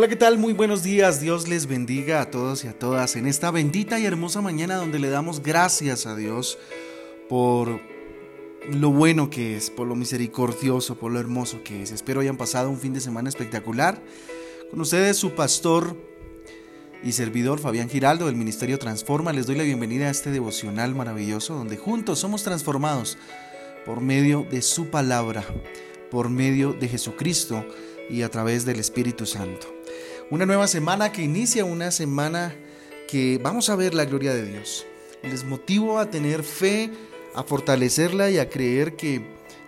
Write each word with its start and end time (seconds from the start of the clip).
Hola, 0.00 0.08
¿qué 0.08 0.16
tal? 0.16 0.38
Muy 0.38 0.54
buenos 0.54 0.82
días. 0.82 1.20
Dios 1.20 1.46
les 1.46 1.66
bendiga 1.66 2.22
a 2.22 2.30
todos 2.30 2.64
y 2.64 2.68
a 2.68 2.72
todas 2.72 3.16
en 3.16 3.26
esta 3.26 3.50
bendita 3.50 3.98
y 3.98 4.06
hermosa 4.06 4.40
mañana 4.40 4.76
donde 4.76 4.98
le 4.98 5.10
damos 5.10 5.42
gracias 5.42 6.06
a 6.06 6.16
Dios 6.16 6.56
por 7.28 7.82
lo 8.70 8.92
bueno 8.92 9.28
que 9.28 9.58
es, 9.58 9.68
por 9.68 9.86
lo 9.86 9.94
misericordioso, 9.96 10.94
por 10.94 11.12
lo 11.12 11.20
hermoso 11.20 11.62
que 11.62 11.82
es. 11.82 11.92
Espero 11.92 12.22
hayan 12.22 12.38
pasado 12.38 12.70
un 12.70 12.78
fin 12.78 12.94
de 12.94 13.02
semana 13.02 13.28
espectacular. 13.28 14.02
Con 14.70 14.80
ustedes 14.80 15.18
su 15.18 15.32
pastor 15.32 15.94
y 17.04 17.12
servidor 17.12 17.58
Fabián 17.58 17.90
Giraldo 17.90 18.24
del 18.24 18.36
Ministerio 18.36 18.78
Transforma. 18.78 19.34
Les 19.34 19.46
doy 19.46 19.56
la 19.56 19.64
bienvenida 19.64 20.06
a 20.06 20.10
este 20.10 20.30
devocional 20.30 20.94
maravilloso 20.94 21.52
donde 21.52 21.76
juntos 21.76 22.20
somos 22.20 22.42
transformados 22.42 23.18
por 23.84 24.00
medio 24.00 24.46
de 24.50 24.62
su 24.62 24.88
palabra, 24.88 25.44
por 26.10 26.30
medio 26.30 26.72
de 26.72 26.88
Jesucristo 26.88 27.66
y 28.10 28.22
a 28.22 28.30
través 28.30 28.64
del 28.64 28.78
Espíritu 28.78 29.26
Santo. 29.26 29.72
Una 30.30 30.46
nueva 30.46 30.66
semana 30.66 31.12
que 31.12 31.22
inicia, 31.22 31.64
una 31.64 31.90
semana 31.90 32.54
que 33.08 33.38
vamos 33.42 33.70
a 33.70 33.76
ver 33.76 33.94
la 33.94 34.04
gloria 34.04 34.34
de 34.34 34.44
Dios. 34.44 34.86
Les 35.22 35.44
motivo 35.44 35.98
a 35.98 36.10
tener 36.10 36.42
fe, 36.42 36.90
a 37.34 37.42
fortalecerla 37.42 38.30
y 38.30 38.38
a 38.38 38.48
creer 38.48 38.96
que 38.96 39.20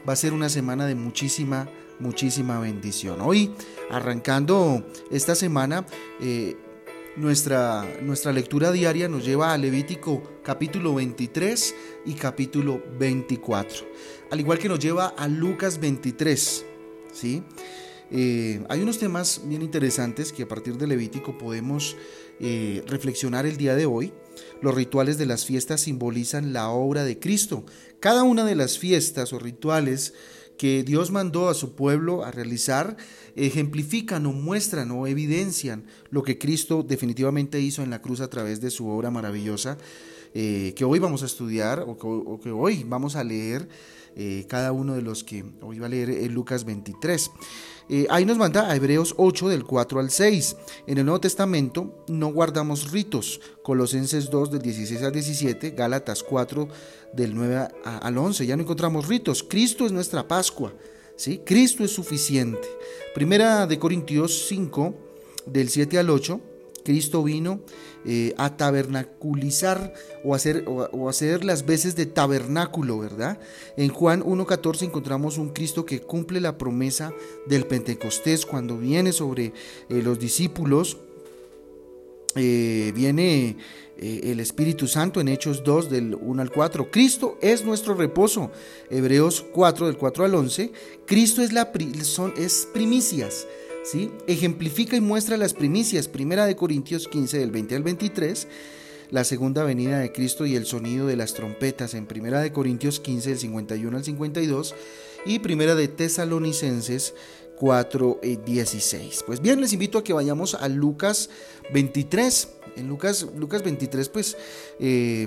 va 0.08 0.12
a 0.12 0.16
ser 0.16 0.32
una 0.32 0.48
semana 0.48 0.86
de 0.86 0.94
muchísima, 0.94 1.68
muchísima 1.98 2.58
bendición. 2.60 3.20
Hoy, 3.20 3.52
arrancando 3.90 4.86
esta 5.10 5.34
semana, 5.34 5.86
eh, 6.20 6.56
nuestra, 7.16 7.86
nuestra 8.00 8.32
lectura 8.32 8.72
diaria 8.72 9.08
nos 9.08 9.24
lleva 9.24 9.52
a 9.52 9.58
Levítico 9.58 10.22
capítulo 10.42 10.94
23 10.94 11.74
y 12.06 12.14
capítulo 12.14 12.82
24, 12.98 13.86
al 14.30 14.40
igual 14.40 14.58
que 14.58 14.68
nos 14.68 14.78
lleva 14.78 15.08
a 15.08 15.28
Lucas 15.28 15.78
23. 15.78 16.64
¿sí? 17.12 17.42
Eh, 18.14 18.62
hay 18.68 18.82
unos 18.82 18.98
temas 18.98 19.40
bien 19.46 19.62
interesantes 19.62 20.32
que 20.32 20.42
a 20.42 20.48
partir 20.48 20.76
de 20.76 20.86
Levítico 20.86 21.38
podemos 21.38 21.96
eh, 22.40 22.84
reflexionar 22.86 23.46
el 23.46 23.56
día 23.56 23.74
de 23.74 23.86
hoy. 23.86 24.12
Los 24.60 24.74
rituales 24.74 25.16
de 25.16 25.24
las 25.24 25.46
fiestas 25.46 25.80
simbolizan 25.80 26.52
la 26.52 26.68
obra 26.68 27.04
de 27.04 27.18
Cristo. 27.18 27.64
Cada 28.00 28.22
una 28.22 28.44
de 28.44 28.54
las 28.54 28.78
fiestas 28.78 29.32
o 29.32 29.38
rituales 29.38 30.12
que 30.58 30.82
Dios 30.82 31.10
mandó 31.10 31.48
a 31.48 31.54
su 31.54 31.74
pueblo 31.74 32.22
a 32.22 32.30
realizar 32.30 32.98
ejemplifican 33.34 34.26
o 34.26 34.32
muestran 34.32 34.90
o 34.90 35.06
evidencian 35.06 35.86
lo 36.10 36.22
que 36.22 36.36
Cristo 36.36 36.82
definitivamente 36.82 37.60
hizo 37.60 37.82
en 37.82 37.88
la 37.88 38.02
cruz 38.02 38.20
a 38.20 38.28
través 38.28 38.60
de 38.60 38.70
su 38.70 38.88
obra 38.88 39.10
maravillosa 39.10 39.78
eh, 40.34 40.72
que 40.74 40.86
hoy 40.86 40.98
vamos 40.98 41.22
a 41.22 41.26
estudiar 41.26 41.84
o 41.86 42.40
que, 42.40 42.50
hoy 42.50 42.84
vamos 42.88 43.16
a 43.16 43.24
leer 43.24 43.68
cada 44.48 44.72
uno 44.72 44.94
de 44.94 45.02
los 45.02 45.24
que 45.24 45.44
hoy 45.62 45.78
va 45.78 45.86
a 45.86 45.88
leer 45.88 46.10
en 46.10 46.34
Lucas 46.34 46.64
23. 46.64 47.30
Eh, 47.88 48.06
ahí 48.10 48.24
nos 48.24 48.38
manda 48.38 48.70
a 48.70 48.76
Hebreos 48.76 49.14
8 49.18 49.48
del 49.48 49.64
4 49.64 50.00
al 50.00 50.10
6. 50.10 50.56
En 50.86 50.98
el 50.98 51.04
Nuevo 51.04 51.20
Testamento 51.20 52.04
no 52.08 52.32
guardamos 52.32 52.90
ritos. 52.90 53.40
Colosenses 53.62 54.30
2 54.30 54.52
del 54.52 54.62
16 54.62 55.02
al 55.02 55.12
17, 55.12 55.70
Gálatas 55.70 56.22
4 56.22 56.68
del 57.12 57.34
9 57.34 57.68
al 57.84 58.18
11. 58.18 58.46
Ya 58.46 58.56
no 58.56 58.62
encontramos 58.62 59.08
ritos. 59.08 59.42
Cristo 59.42 59.84
es 59.86 59.92
nuestra 59.92 60.26
Pascua. 60.26 60.72
¿sí? 61.16 61.42
Cristo 61.44 61.84
es 61.84 61.90
suficiente. 61.90 62.66
Primera 63.14 63.66
de 63.66 63.78
Corintios 63.78 64.46
5 64.48 64.94
del 65.46 65.68
7 65.68 65.98
al 65.98 66.10
8. 66.10 66.40
Cristo 66.82 67.22
vino 67.22 67.60
eh, 68.04 68.34
a 68.36 68.56
tabernaculizar 68.56 69.94
o 70.24 70.34
hacer, 70.34 70.64
o, 70.66 71.08
hacer 71.08 71.44
las 71.44 71.66
veces 71.66 71.94
de 71.94 72.06
tabernáculo, 72.06 72.98
¿verdad? 72.98 73.38
En 73.76 73.90
Juan 73.90 74.22
1.14 74.22 74.82
encontramos 74.82 75.38
un 75.38 75.50
Cristo 75.50 75.86
que 75.86 76.00
cumple 76.00 76.40
la 76.40 76.58
promesa 76.58 77.12
del 77.46 77.66
Pentecostés 77.66 78.44
cuando 78.44 78.78
viene 78.78 79.12
sobre 79.12 79.52
eh, 79.88 80.02
los 80.02 80.18
discípulos. 80.18 80.98
Eh, 82.34 82.92
viene 82.94 83.58
el 83.98 84.40
Espíritu 84.40 84.88
Santo 84.88 85.20
en 85.20 85.28
Hechos 85.28 85.62
2 85.62 85.90
del 85.90 86.16
1 86.20 86.42
al 86.42 86.50
4. 86.50 86.90
Cristo 86.90 87.38
es 87.40 87.64
nuestro 87.64 87.94
reposo. 87.94 88.50
Hebreos 88.90 89.44
4 89.52 89.86
del 89.86 89.96
4 89.96 90.24
al 90.24 90.34
11. 90.34 90.72
Cristo 91.06 91.42
es, 91.42 91.52
la, 91.52 91.70
son, 92.02 92.32
es 92.36 92.66
primicias. 92.72 93.46
Ejemplifica 94.28 94.96
y 94.96 95.00
muestra 95.00 95.36
las 95.36 95.54
primicias, 95.54 96.06
primera 96.06 96.46
de 96.46 96.54
Corintios 96.54 97.08
15 97.08 97.38
del 97.38 97.50
20 97.50 97.74
al 97.74 97.82
23, 97.82 98.46
la 99.10 99.24
segunda 99.24 99.64
venida 99.64 99.98
de 99.98 100.12
Cristo 100.12 100.46
y 100.46 100.54
el 100.54 100.66
sonido 100.66 101.08
de 101.08 101.16
las 101.16 101.34
trompetas 101.34 101.94
en 101.94 102.06
primera 102.06 102.40
de 102.40 102.52
Corintios 102.52 103.00
15 103.00 103.30
del 103.30 103.38
51 103.40 103.96
al 103.96 104.04
52 104.04 104.74
y 105.26 105.40
primera 105.40 105.74
de 105.74 105.88
Tesalonicenses 105.88 107.14
4 107.56 108.20
16. 108.44 109.24
Pues 109.26 109.40
bien, 109.40 109.60
les 109.60 109.72
invito 109.72 109.98
a 109.98 110.04
que 110.04 110.12
vayamos 110.12 110.54
a 110.54 110.68
Lucas 110.68 111.28
23. 111.72 112.48
En 112.76 112.88
Lucas, 112.88 113.26
Lucas 113.36 113.64
23 113.64 114.08
pues 114.08 114.36
eh, 114.78 115.26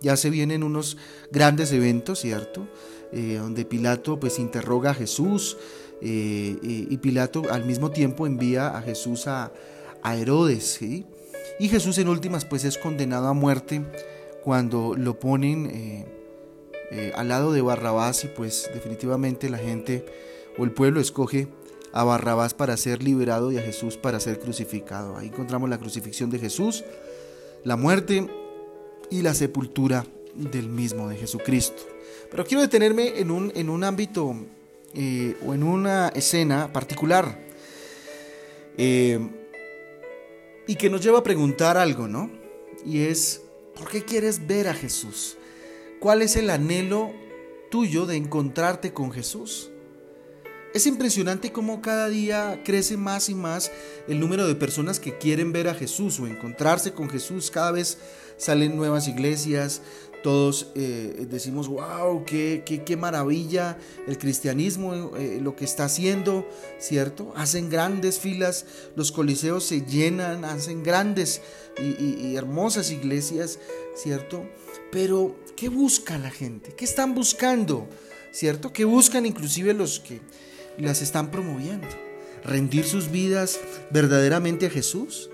ya 0.00 0.16
se 0.16 0.30
vienen 0.30 0.62
unos 0.62 0.96
grandes 1.30 1.72
eventos, 1.72 2.20
¿cierto? 2.20 2.66
Eh, 3.12 3.36
donde 3.38 3.66
Pilato 3.66 4.18
pues 4.18 4.38
interroga 4.38 4.92
a 4.92 4.94
Jesús, 4.94 5.58
eh, 6.04 6.58
y 6.62 6.96
Pilato 6.96 7.44
al 7.50 7.64
mismo 7.64 7.92
tiempo 7.92 8.26
envía 8.26 8.76
a 8.76 8.82
Jesús 8.82 9.28
a, 9.28 9.52
Herodes. 10.04 10.80
Y 10.82 11.68
Jesús 11.68 11.96
en 11.98 12.08
últimas 12.08 12.44
pues 12.44 12.64
es 12.64 12.76
condenado 12.76 13.28
a 13.28 13.34
muerte 13.34 13.82
cuando 14.42 14.94
lo 14.96 15.20
ponen 15.20 15.66
eh, 15.66 16.06
eh, 16.90 17.12
al 17.14 17.28
lado 17.28 17.52
de 17.52 17.62
Barrabás 17.62 18.24
y 18.24 18.28
pues 18.28 18.68
definitivamente 18.74 19.48
la 19.48 19.58
gente 19.58 20.04
o 20.58 20.64
el 20.64 20.72
pueblo 20.72 21.00
escoge 21.00 21.46
a 21.92 22.02
Barrabás 22.02 22.52
para 22.52 22.76
ser 22.76 23.00
liberado 23.00 23.52
y 23.52 23.58
a 23.58 23.62
Jesús 23.62 23.96
para 23.96 24.18
ser 24.18 24.40
crucificado. 24.40 25.16
Ahí 25.16 25.28
encontramos 25.28 25.70
la 25.70 25.78
crucifixión 25.78 26.30
de 26.30 26.40
Jesús, 26.40 26.82
la 27.62 27.76
muerte 27.76 28.26
y 29.08 29.22
la 29.22 29.34
sepultura 29.34 30.04
del 30.34 30.68
mismo, 30.68 31.08
de 31.08 31.16
Jesucristo. 31.16 31.82
Pero 32.28 32.44
quiero 32.44 32.62
detenerme 32.62 33.20
en 33.20 33.30
un, 33.30 33.52
en 33.54 33.70
un 33.70 33.84
ámbito 33.84 34.34
eh, 34.94 35.36
o 35.46 35.54
en 35.54 35.62
una 35.62 36.08
escena 36.08 36.72
particular 36.72 37.38
eh, 38.76 39.18
y 40.66 40.76
que 40.76 40.90
nos 40.90 41.02
lleva 41.02 41.20
a 41.20 41.22
preguntar 41.22 41.76
algo, 41.76 42.08
¿no? 42.08 42.30
Y 42.84 43.00
es, 43.00 43.42
¿por 43.74 43.88
qué 43.88 44.04
quieres 44.04 44.46
ver 44.46 44.68
a 44.68 44.74
Jesús? 44.74 45.36
¿Cuál 46.00 46.22
es 46.22 46.36
el 46.36 46.50
anhelo 46.50 47.12
tuyo 47.70 48.06
de 48.06 48.16
encontrarte 48.16 48.92
con 48.92 49.12
Jesús? 49.12 49.70
Es 50.74 50.86
impresionante 50.86 51.52
cómo 51.52 51.82
cada 51.82 52.08
día 52.08 52.62
crece 52.64 52.96
más 52.96 53.28
y 53.28 53.34
más 53.34 53.70
el 54.08 54.18
número 54.20 54.46
de 54.46 54.54
personas 54.54 54.98
que 55.00 55.18
quieren 55.18 55.52
ver 55.52 55.68
a 55.68 55.74
Jesús 55.74 56.18
o 56.18 56.26
encontrarse 56.26 56.92
con 56.92 57.10
Jesús. 57.10 57.50
Cada 57.50 57.72
vez 57.72 57.98
salen 58.38 58.74
nuevas 58.74 59.06
iglesias, 59.06 59.82
todos 60.22 60.68
eh, 60.74 61.26
decimos, 61.28 61.68
wow, 61.68 62.24
qué, 62.24 62.62
qué, 62.64 62.96
maravilla 62.96 63.76
el 64.06 64.18
cristianismo, 64.18 65.16
eh, 65.16 65.38
lo 65.42 65.56
que 65.56 65.64
está 65.64 65.84
haciendo, 65.84 66.48
¿cierto? 66.78 67.32
Hacen 67.36 67.68
grandes 67.68 68.18
filas, 68.18 68.64
los 68.94 69.12
coliseos 69.12 69.64
se 69.64 69.82
llenan, 69.82 70.44
hacen 70.44 70.82
grandes 70.82 71.42
y, 71.78 72.36
hermosas 72.36 72.90
iglesias, 72.90 73.58
¿cierto? 73.96 74.48
Pero, 74.90 75.36
¿qué 75.56 75.68
busca 75.68 76.18
la 76.18 76.30
gente? 76.30 76.72
¿Qué 76.74 76.84
están 76.84 77.14
buscando? 77.14 77.88
¿Cierto? 78.30 78.72
¿Qué 78.72 78.84
buscan 78.84 79.26
inclusive 79.26 79.74
los 79.74 80.00
que 80.00 80.20
las 80.78 81.02
están 81.02 81.30
promoviendo? 81.30 81.88
¿Rendir 82.44 82.84
sus 82.84 83.10
vidas 83.10 83.58
verdaderamente 83.90 84.66
a 84.66 84.70
Jesús? 84.70 85.30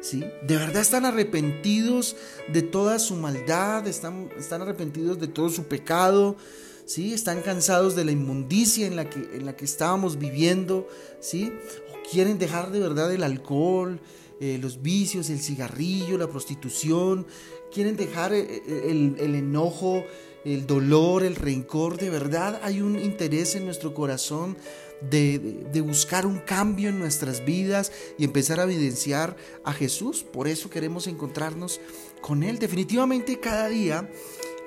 ¿De 0.00 0.56
verdad 0.56 0.80
están 0.80 1.04
arrepentidos 1.04 2.16
de 2.52 2.62
toda 2.62 2.98
su 2.98 3.16
maldad? 3.16 3.86
¿Están, 3.88 4.30
están 4.38 4.62
arrepentidos 4.62 5.18
de 5.18 5.26
todo 5.26 5.50
su 5.50 5.64
pecado? 5.64 6.36
¿Sí? 6.84 7.12
¿Están 7.12 7.42
cansados 7.42 7.96
de 7.96 8.04
la 8.04 8.12
inmundicia 8.12 8.86
en 8.86 8.96
la 8.96 9.10
que, 9.10 9.18
en 9.18 9.44
la 9.44 9.56
que 9.56 9.64
estábamos 9.64 10.18
viviendo? 10.18 10.86
¿Sí? 11.20 11.52
¿O 11.92 12.10
quieren 12.10 12.38
dejar 12.38 12.70
de 12.70 12.78
verdad 12.78 13.12
el 13.12 13.24
alcohol, 13.24 14.00
eh, 14.40 14.58
los 14.62 14.82
vicios, 14.82 15.30
el 15.30 15.40
cigarrillo, 15.40 16.16
la 16.16 16.28
prostitución? 16.28 17.26
¿Quieren 17.72 17.96
dejar 17.96 18.32
eh, 18.32 18.62
el, 18.88 19.16
el 19.18 19.34
enojo, 19.34 20.04
el 20.44 20.66
dolor, 20.66 21.24
el 21.24 21.34
rencor? 21.34 21.98
¿De 21.98 22.08
verdad 22.08 22.60
hay 22.62 22.80
un 22.80 22.98
interés 22.98 23.56
en 23.56 23.64
nuestro 23.64 23.94
corazón 23.94 24.56
de, 25.00 25.80
buscar 25.82 26.26
un 26.26 26.38
cambio 26.38 26.88
en 26.88 26.98
nuestras 26.98 27.44
vidas 27.44 27.92
y 28.18 28.24
empezar 28.24 28.60
a 28.60 28.64
evidenciar 28.64 29.36
a 29.64 29.72
Jesús. 29.72 30.24
Por 30.24 30.48
eso 30.48 30.70
queremos 30.70 31.06
encontrarnos 31.06 31.80
con 32.20 32.42
Él. 32.42 32.58
Definitivamente 32.58 33.38
cada 33.40 33.68
día 33.68 34.08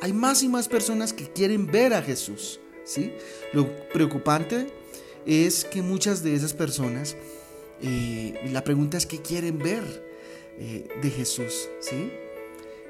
hay 0.02 0.14
más 0.14 0.44
y 0.44 0.50
más 0.50 0.68
personas 0.68 1.14
que 1.14 1.26
quieren 1.32 1.68
ver 1.68 1.94
a 1.94 2.02
Jesús. 2.02 2.60
¿sí? 2.86 3.14
Lo 3.54 3.70
preocupante 3.90 4.68
es 5.26 5.66
que 5.66 5.82
muchas 5.82 6.24
de 6.24 6.36
esas 6.36 6.54
personas, 6.54 7.16
eh, 7.82 8.34
la 8.52 8.64
pregunta 8.64 8.98
es 8.98 9.06
qué 9.06 9.22
quieren 9.22 9.60
ver 9.60 9.84
eh, 10.58 10.88
de 11.02 11.10
Jesús. 11.10 11.70
¿sí? 11.80 12.12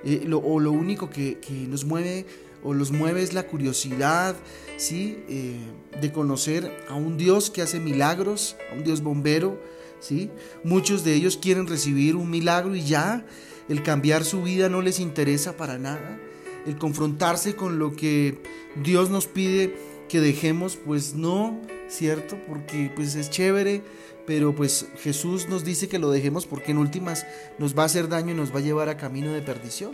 Eh, 0.03 0.27
o 0.31 0.59
lo 0.59 0.71
único 0.71 1.09
que, 1.09 1.39
que 1.39 1.53
nos 1.53 1.85
mueve 1.85 2.25
o 2.63 2.73
los 2.73 2.91
mueve 2.91 3.21
es 3.21 3.33
la 3.33 3.47
curiosidad, 3.47 4.35
¿sí? 4.77 5.23
Eh, 5.29 5.57
de 5.99 6.11
conocer 6.11 6.85
a 6.89 6.95
un 6.95 7.17
Dios 7.17 7.49
que 7.49 7.61
hace 7.61 7.79
milagros, 7.79 8.55
a 8.71 8.75
un 8.75 8.83
Dios 8.83 9.01
bombero, 9.01 9.61
¿sí? 9.99 10.29
Muchos 10.63 11.03
de 11.03 11.13
ellos 11.13 11.37
quieren 11.37 11.67
recibir 11.67 12.15
un 12.15 12.29
milagro 12.29 12.75
y 12.75 12.83
ya, 12.83 13.25
el 13.69 13.83
cambiar 13.83 14.25
su 14.25 14.43
vida 14.43 14.69
no 14.69 14.81
les 14.81 14.99
interesa 14.99 15.55
para 15.57 15.77
nada. 15.77 16.19
El 16.65 16.77
confrontarse 16.77 17.55
con 17.55 17.79
lo 17.79 17.95
que 17.95 18.41
Dios 18.83 19.09
nos 19.09 19.27
pide 19.27 19.75
que 20.09 20.19
dejemos, 20.19 20.75
pues 20.75 21.15
no, 21.15 21.61
¿cierto? 21.87 22.37
Porque 22.47 22.91
pues 22.95 23.15
es 23.15 23.29
chévere, 23.29 23.81
pero 24.25 24.53
pues 24.53 24.87
Jesús 24.97 25.47
nos 25.47 25.63
dice 25.63 25.87
que 25.87 25.99
lo 25.99 26.11
dejemos 26.11 26.45
porque 26.45 26.71
en 26.71 26.77
últimas 26.77 27.25
nos 27.57 27.77
va 27.77 27.83
a 27.83 27.85
hacer 27.85 28.09
daño 28.09 28.31
y 28.31 28.35
nos 28.35 28.53
va 28.53 28.59
a 28.59 28.61
llevar 28.61 28.89
a 28.89 28.97
camino 28.97 29.31
de 29.31 29.41
perdición, 29.41 29.91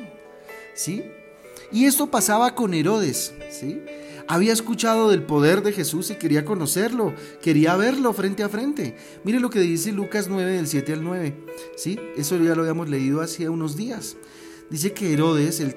¿sí? 0.73 1.03
Y 1.71 1.85
esto 1.85 2.09
pasaba 2.09 2.55
con 2.55 2.73
Herodes, 2.73 3.33
¿sí? 3.49 3.81
Había 4.29 4.51
escuchado 4.51 5.09
del 5.09 5.23
poder 5.23 5.63
de 5.63 5.71
Jesús 5.71 6.11
y 6.11 6.15
quería 6.15 6.43
conocerlo, 6.43 7.13
quería 7.41 7.77
verlo 7.77 8.11
frente 8.13 8.43
a 8.43 8.49
frente. 8.49 8.97
Mire 9.23 9.39
lo 9.39 9.49
que 9.49 9.59
dice 9.59 9.93
Lucas 9.93 10.27
9 10.27 10.51
del 10.51 10.67
7 10.67 10.93
al 10.93 11.03
9, 11.03 11.35
¿sí? 11.77 11.97
Eso 12.17 12.37
ya 12.37 12.55
lo 12.55 12.61
habíamos 12.61 12.89
leído 12.89 13.21
hace 13.21 13.47
unos 13.47 13.77
días. 13.77 14.17
Dice 14.69 14.91
que 14.91 15.13
Herodes, 15.13 15.61
el, 15.61 15.73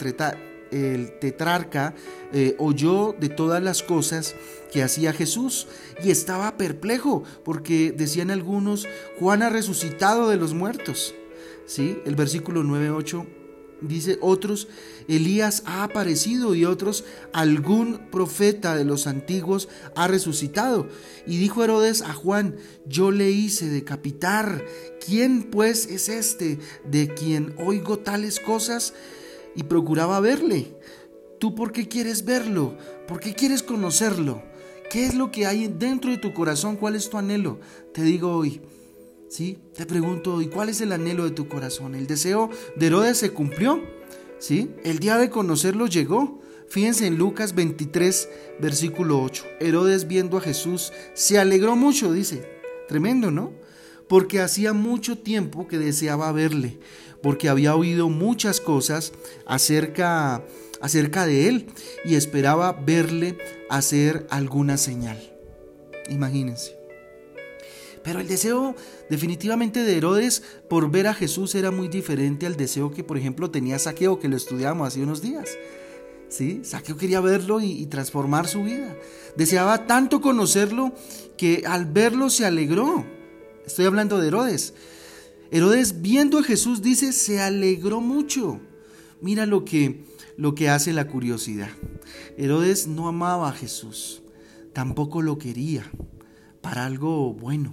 tetrarca, 1.20 1.94
eh, 2.32 2.56
oyó 2.58 3.14
de 3.19 3.28
todas 3.28 3.62
las 3.62 3.84
cosas 3.84 4.34
que 4.72 4.82
hacía 4.82 5.12
Jesús 5.12 5.69
y 6.02 6.10
estaba 6.10 6.56
perplejo 6.56 7.22
porque 7.44 7.93
decían 7.93 8.32
algunos, 8.32 8.88
Juan 9.20 9.43
ha 9.43 9.48
resucitado 9.48 10.28
de 10.28 10.36
los 10.36 10.54
muertos. 10.54 11.14
¿Sí? 11.66 11.98
El 12.04 12.16
versículo 12.16 12.64
9.8 12.64 13.39
Dice 13.82 14.19
otros, 14.21 14.69
Elías 15.09 15.62
ha 15.65 15.85
aparecido 15.85 16.55
y 16.55 16.65
otros, 16.65 17.05
algún 17.32 18.11
profeta 18.11 18.77
de 18.77 18.85
los 18.85 19.06
antiguos 19.06 19.69
ha 19.97 20.06
resucitado. 20.06 20.88
Y 21.27 21.38
dijo 21.38 21.65
Herodes 21.65 22.03
a 22.03 22.12
Juan, 22.12 22.56
yo 22.87 23.11
le 23.11 23.31
hice 23.31 23.69
decapitar. 23.69 24.65
¿Quién 25.05 25.44
pues 25.44 25.87
es 25.87 26.09
este 26.09 26.59
de 26.85 27.09
quien 27.15 27.55
oigo 27.59 27.99
tales 27.99 28.38
cosas? 28.38 28.93
Y 29.56 29.65
procuraba 29.65 30.21
verle. 30.21 30.77
¿Tú 31.38 31.55
por 31.55 31.73
qué 31.73 31.88
quieres 31.88 32.25
verlo? 32.25 32.77
¿Por 33.09 33.19
qué 33.19 33.35
quieres 33.35 33.62
conocerlo? 33.62 34.43
¿Qué 34.91 35.06
es 35.06 35.15
lo 35.15 35.31
que 35.31 35.47
hay 35.47 35.69
dentro 35.69 36.11
de 36.11 36.19
tu 36.19 36.35
corazón? 36.35 36.77
¿Cuál 36.77 36.97
es 36.97 37.09
tu 37.09 37.17
anhelo? 37.17 37.61
Te 37.94 38.03
digo 38.03 38.35
hoy, 38.35 38.61
¿sí? 39.31 39.59
Te 39.75 39.87
pregunto, 39.87 40.43
¿y 40.43 40.49
cuál 40.49 40.69
es 40.69 40.81
el 40.81 40.93
anhelo 40.93 41.25
de 41.25 41.31
tu 41.31 41.49
corazón? 41.49 41.94
¿El 41.94 42.06
deseo 42.06 42.50
de 42.77 42.87
Herodes 42.87 43.17
se 43.19 43.31
cumplió? 43.31 43.81
¿Sí? 44.38 44.71
El 44.85 44.99
día 44.99 45.17
de 45.17 45.31
conocerlo 45.31 45.87
llegó. 45.87 46.43
Fíjense 46.69 47.06
en 47.06 47.17
Lucas 47.17 47.55
23, 47.55 48.29
versículo 48.61 49.23
8. 49.23 49.44
Herodes 49.61 50.06
viendo 50.06 50.37
a 50.37 50.41
Jesús 50.41 50.93
se 51.15 51.38
alegró 51.38 51.77
mucho, 51.77 52.12
dice. 52.12 52.61
Tremendo, 52.88 53.31
¿no? 53.31 53.53
Porque 54.09 54.41
hacía 54.41 54.73
mucho 54.73 55.19
tiempo 55.19 55.69
que 55.69 55.79
deseaba 55.79 56.32
verle, 56.32 56.79
porque 57.23 57.49
había 57.49 57.77
oído 57.77 58.09
muchas 58.09 58.61
cosas 58.61 59.12
acerca, 59.47 60.44
acerca 60.81 61.27
de 61.27 61.49
él 61.49 61.67
y 62.05 62.17
esperaba 62.17 62.73
verle 62.73 63.38
hacer 63.69 64.27
alguna 64.31 64.77
señal. 64.77 65.19
Imagínense. 66.09 66.80
Pero 68.02 68.20
el 68.20 68.29
deseo 68.29 68.75
definitivamente 69.11 69.82
de 69.82 69.97
Herodes 69.97 70.43
por 70.69 70.91
ver 70.91 71.06
a 71.06 71.14
Jesús 71.14 71.55
era 71.55 71.70
muy 71.70 71.88
diferente 71.88 72.47
al 72.47 72.56
deseo 72.56 72.91
que, 72.91 73.05
por 73.05 73.19
ejemplo, 73.19 73.50
tenía 73.50 73.79
Saqueo, 73.79 74.19
que 74.19 74.29
lo 74.29 74.37
estudiamos 74.37 74.88
hace 74.88 75.02
unos 75.02 75.20
días. 75.20 75.50
¿Sí? 76.29 76.61
Saqueo 76.64 76.97
quería 76.97 77.20
verlo 77.20 77.61
y, 77.61 77.73
y 77.73 77.87
transformar 77.87 78.47
su 78.47 78.62
vida. 78.62 78.97
Deseaba 79.37 79.87
tanto 79.87 80.20
conocerlo 80.20 80.93
que 81.37 81.64
al 81.67 81.85
verlo 81.85 82.31
se 82.31 82.47
alegró. 82.47 83.05
Estoy 83.67 83.85
hablando 83.85 84.19
de 84.19 84.29
Herodes. 84.29 84.75
Herodes 85.50 86.00
viendo 86.00 86.38
a 86.38 86.43
Jesús 86.43 86.81
dice, 86.81 87.12
se 87.12 87.41
alegró 87.41 88.00
mucho. 88.00 88.61
Mira 89.20 89.44
lo 89.44 89.64
que, 89.64 90.05
lo 90.37 90.55
que 90.55 90.70
hace 90.70 90.93
la 90.93 91.06
curiosidad. 91.06 91.70
Herodes 92.38 92.87
no 92.87 93.08
amaba 93.08 93.50
a 93.50 93.53
Jesús, 93.53 94.23
tampoco 94.73 95.20
lo 95.20 95.37
quería 95.37 95.91
para 96.60 96.86
algo 96.86 97.32
bueno. 97.32 97.72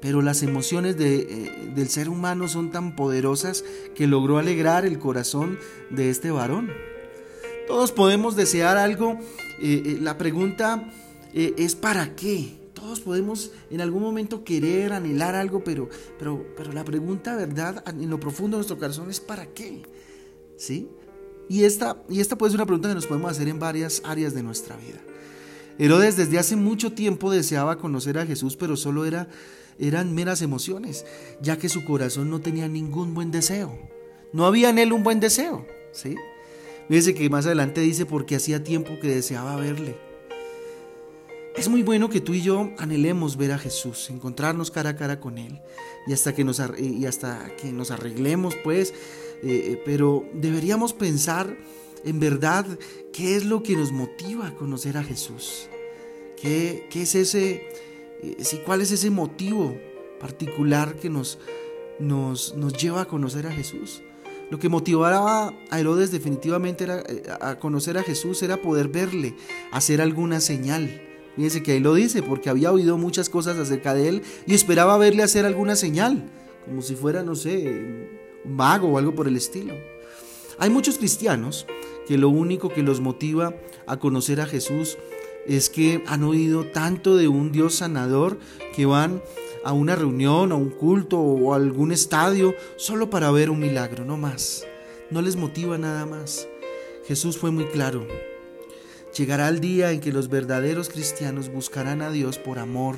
Pero 0.00 0.22
las 0.22 0.42
emociones 0.42 0.96
eh, 0.98 1.72
del 1.74 1.88
ser 1.88 2.08
humano 2.08 2.48
son 2.48 2.70
tan 2.70 2.96
poderosas 2.96 3.64
que 3.94 4.06
logró 4.06 4.38
alegrar 4.38 4.86
el 4.86 4.98
corazón 4.98 5.58
de 5.90 6.10
este 6.10 6.30
varón. 6.30 6.70
Todos 7.66 7.92
podemos 7.92 8.34
desear 8.34 8.78
algo. 8.78 9.18
Eh, 9.60 9.82
eh, 9.84 9.98
la 10.00 10.16
pregunta 10.16 10.90
es 11.32 11.76
¿para 11.76 12.16
qué? 12.16 12.58
Todos 12.72 13.00
podemos 13.00 13.52
en 13.70 13.82
algún 13.82 14.02
momento 14.02 14.42
querer, 14.42 14.92
anhelar 14.92 15.34
algo, 15.34 15.62
pero, 15.62 15.88
pero, 16.18 16.44
pero 16.56 16.72
la 16.72 16.84
pregunta, 16.84 17.36
¿verdad? 17.36 17.84
En 17.86 18.08
lo 18.08 18.18
profundo 18.18 18.56
de 18.56 18.60
nuestro 18.60 18.78
corazón 18.78 19.10
es 19.10 19.20
¿para 19.20 19.46
qué? 19.46 19.82
¿Sí? 20.56 20.88
Y 21.48 21.64
esta, 21.64 22.02
y 22.08 22.20
esta 22.20 22.38
puede 22.38 22.52
ser 22.52 22.58
una 22.58 22.66
pregunta 22.66 22.88
que 22.88 22.94
nos 22.94 23.06
podemos 23.06 23.30
hacer 23.30 23.48
en 23.48 23.58
varias 23.58 24.00
áreas 24.04 24.34
de 24.34 24.42
nuestra 24.42 24.76
vida. 24.76 25.00
Herodes 25.80 26.14
desde 26.14 26.38
hace 26.38 26.56
mucho 26.56 26.92
tiempo 26.92 27.30
deseaba 27.30 27.78
conocer 27.78 28.18
a 28.18 28.26
Jesús, 28.26 28.54
pero 28.54 28.76
solo 28.76 29.06
era, 29.06 29.28
eran 29.78 30.14
meras 30.14 30.42
emociones, 30.42 31.06
ya 31.40 31.56
que 31.56 31.70
su 31.70 31.86
corazón 31.86 32.28
no 32.28 32.42
tenía 32.42 32.68
ningún 32.68 33.14
buen 33.14 33.30
deseo. 33.30 33.78
No 34.34 34.44
había 34.44 34.68
en 34.68 34.78
él 34.78 34.92
un 34.92 35.02
buen 35.02 35.20
deseo, 35.20 35.66
¿sí? 35.92 36.16
Fíjese 36.86 37.14
que 37.14 37.30
más 37.30 37.46
adelante 37.46 37.80
dice 37.80 38.04
porque 38.04 38.36
hacía 38.36 38.62
tiempo 38.62 38.90
que 39.00 39.08
deseaba 39.08 39.56
verle. 39.56 39.96
Es 41.56 41.70
muy 41.70 41.82
bueno 41.82 42.10
que 42.10 42.20
tú 42.20 42.34
y 42.34 42.42
yo 42.42 42.68
anhelemos 42.76 43.38
ver 43.38 43.52
a 43.52 43.58
Jesús, 43.58 44.10
encontrarnos 44.10 44.70
cara 44.70 44.90
a 44.90 44.96
cara 44.96 45.18
con 45.18 45.38
Él 45.38 45.62
y 46.06 46.12
hasta 46.12 46.34
que 46.34 46.44
nos, 46.44 46.60
y 46.78 47.06
hasta 47.06 47.56
que 47.56 47.72
nos 47.72 47.90
arreglemos, 47.90 48.54
pues, 48.62 48.92
eh, 49.42 49.80
pero 49.86 50.26
deberíamos 50.34 50.92
pensar 50.92 51.56
en 52.04 52.20
verdad 52.20 52.66
qué 53.12 53.36
es 53.36 53.44
lo 53.44 53.62
que 53.62 53.76
nos 53.76 53.92
motiva 53.92 54.48
a 54.48 54.54
conocer 54.54 54.96
a 54.96 55.04
Jesús. 55.04 55.68
¿Qué, 56.40 56.86
es 56.94 57.14
ese, 57.14 57.68
eh, 58.22 58.62
cuál 58.64 58.80
es 58.80 58.90
ese 58.92 59.10
motivo 59.10 59.76
particular 60.18 60.96
que 60.96 61.10
nos, 61.10 61.38
nos, 61.98 62.56
nos 62.56 62.72
lleva 62.72 63.02
a 63.02 63.04
conocer 63.06 63.46
a 63.46 63.52
Jesús? 63.52 64.02
Lo 64.50 64.58
que 64.58 64.68
motivaba 64.68 65.54
a 65.70 65.80
Herodes 65.80 66.10
definitivamente 66.10 66.84
era, 66.84 67.00
eh, 67.00 67.22
a 67.40 67.58
conocer 67.58 67.98
a 67.98 68.02
Jesús 68.02 68.42
era 68.42 68.56
poder 68.56 68.88
verle, 68.88 69.34
hacer 69.70 70.00
alguna 70.00 70.40
señal. 70.40 71.02
Fíjense 71.36 71.62
que 71.62 71.72
ahí 71.72 71.80
lo 71.80 71.94
dice, 71.94 72.22
porque 72.22 72.50
había 72.50 72.72
oído 72.72 72.98
muchas 72.98 73.28
cosas 73.28 73.56
acerca 73.58 73.94
de 73.94 74.08
él 74.08 74.22
y 74.46 74.54
esperaba 74.54 74.98
verle 74.98 75.22
hacer 75.22 75.46
alguna 75.46 75.76
señal, 75.76 76.28
como 76.64 76.82
si 76.82 76.96
fuera, 76.96 77.22
no 77.22 77.34
sé, 77.36 78.08
un 78.44 78.56
mago 78.56 78.88
o 78.88 78.98
algo 78.98 79.14
por 79.14 79.28
el 79.28 79.36
estilo. 79.36 79.74
Hay 80.58 80.68
muchos 80.68 80.98
cristianos 80.98 81.66
que 82.10 82.18
lo 82.18 82.28
único 82.28 82.70
que 82.70 82.82
los 82.82 83.00
motiva 83.00 83.54
a 83.86 84.00
conocer 84.00 84.40
a 84.40 84.46
Jesús 84.46 84.98
es 85.46 85.70
que 85.70 86.02
han 86.08 86.24
oído 86.24 86.64
tanto 86.64 87.16
de 87.16 87.28
un 87.28 87.52
Dios 87.52 87.76
sanador 87.76 88.36
que 88.74 88.84
van 88.84 89.22
a 89.62 89.72
una 89.72 89.94
reunión, 89.94 90.50
a 90.50 90.56
un 90.56 90.70
culto 90.70 91.20
o 91.20 91.52
a 91.52 91.56
algún 91.56 91.92
estadio 91.92 92.56
solo 92.74 93.10
para 93.10 93.30
ver 93.30 93.48
un 93.48 93.60
milagro, 93.60 94.04
no 94.04 94.16
más. 94.16 94.66
No 95.12 95.22
les 95.22 95.36
motiva 95.36 95.78
nada 95.78 96.04
más. 96.04 96.48
Jesús 97.06 97.38
fue 97.38 97.52
muy 97.52 97.66
claro. 97.66 98.04
Llegará 99.16 99.48
el 99.48 99.60
día 99.60 99.92
en 99.92 100.00
que 100.00 100.10
los 100.10 100.28
verdaderos 100.28 100.88
cristianos 100.88 101.48
buscarán 101.48 102.02
a 102.02 102.10
Dios 102.10 102.38
por 102.38 102.58
amor 102.58 102.96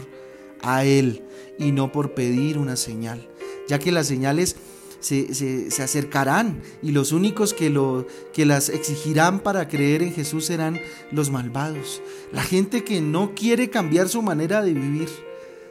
a 0.62 0.86
Él 0.86 1.22
y 1.58 1.72
no 1.72 1.92
por 1.92 2.14
pedir 2.14 2.56
una 2.56 2.76
señal, 2.76 3.28
ya 3.68 3.78
que 3.78 3.92
las 3.92 4.06
señales 4.06 4.56
se, 5.02 5.82
acercarán 5.82 6.62
y 6.82 6.92
los 6.92 7.12
únicos 7.12 7.52
que, 7.52 7.70
lo, 7.70 8.06
que 8.32 8.46
las 8.46 8.68
exigirán 8.68 9.40
para 9.40 9.68
creer 9.68 10.02
en 10.02 10.12
Jesús 10.12 10.46
serán 10.46 10.80
los 11.10 11.30
malvados, 11.30 12.00
la 12.32 12.42
gente 12.42 12.84
que 12.84 13.00
no 13.00 13.34
quiere 13.34 13.68
cambiar 13.68 14.08
su 14.08 14.22
manera 14.22 14.62
de 14.62 14.72
vivir, 14.72 15.08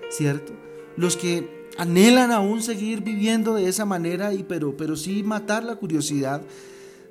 ¿cierto? 0.09 0.53
Los 0.97 1.17
que 1.17 1.67
anhelan 1.77 2.31
aún 2.31 2.61
seguir 2.61 3.01
viviendo 3.01 3.55
de 3.55 3.67
esa 3.67 3.85
manera, 3.85 4.33
y, 4.33 4.43
pero, 4.43 4.75
pero 4.75 4.95
sí 4.95 5.23
matar 5.23 5.63
la 5.63 5.77
curiosidad 5.77 6.41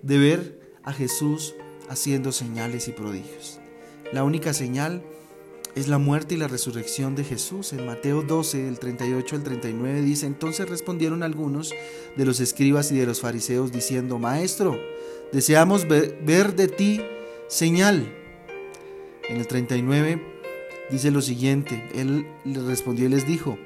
de 0.02 0.18
ver 0.18 0.60
a 0.82 0.92
Jesús 0.92 1.54
haciendo 1.88 2.30
señales 2.32 2.86
y 2.88 2.92
prodigios. 2.92 3.58
La 4.12 4.24
única 4.24 4.52
señal 4.52 5.02
es 5.74 5.88
la 5.88 5.98
muerte 5.98 6.34
y 6.34 6.38
la 6.38 6.48
resurrección 6.48 7.14
de 7.14 7.24
Jesús. 7.24 7.72
En 7.72 7.86
Mateo 7.86 8.22
12, 8.22 8.64
del 8.64 8.78
38 8.78 9.36
al 9.36 9.42
39 9.42 10.02
dice, 10.02 10.26
entonces 10.26 10.68
respondieron 10.68 11.22
algunos 11.22 11.72
de 12.16 12.24
los 12.24 12.40
escribas 12.40 12.90
y 12.92 12.98
de 12.98 13.06
los 13.06 13.20
fariseos 13.20 13.72
diciendo, 13.72 14.18
Maestro, 14.18 14.78
deseamos 15.32 15.86
ver 15.88 16.54
de 16.54 16.68
ti 16.68 17.00
señal. 17.48 18.12
En 19.28 19.36
el 19.36 19.46
39 19.46 20.22
dice 20.90 21.10
lo 21.10 21.22
siguiente, 21.22 21.88
él 21.94 22.26
les 22.44 22.64
respondió 22.64 23.06
y 23.06 23.10
les 23.10 23.26
dijo, 23.26 23.58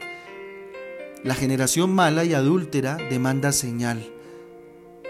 la 1.23 1.35
generación 1.35 1.91
mala 1.95 2.25
y 2.25 2.35
adúltera 2.35 2.99
demanda 3.09 3.53
señal, 3.53 4.13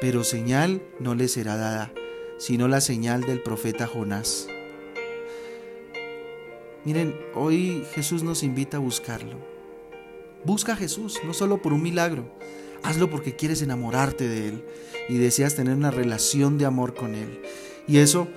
pero 0.01 0.23
señal 0.23 0.81
no 1.01 1.17
le 1.17 1.27
será 1.27 1.57
dada, 1.57 1.93
sino 2.39 2.69
la 2.69 2.81
señal 2.81 3.23
del 3.23 3.43
profeta 3.43 3.89
Jonás. 3.89 4.47
Miren, 6.85 7.19
hoy 7.35 7.83
Jesús 7.95 8.23
nos 8.23 8.43
invita 8.43 8.77
a 8.77 8.81
buscarlo. 8.81 9.39
Busca 10.45 10.75
a 10.75 10.77
Jesús, 10.77 11.19
no 11.25 11.33
solo 11.33 11.63
por 11.63 11.73
un 11.73 11.83
milagro. 11.83 12.31
Hazlo 12.83 13.09
porque 13.09 13.35
quieres 13.35 13.63
enamorarte 13.63 14.29
de 14.29 14.49
Él 14.49 14.65
y 15.09 15.17
deseas 15.17 15.55
tener 15.55 15.75
una 15.75 15.91
relación 15.91 16.59
de 16.59 16.67
amor 16.67 16.95
con 16.95 17.15
Él. 17.15 17.41
Y 17.89 17.99
eso, 17.99 18.29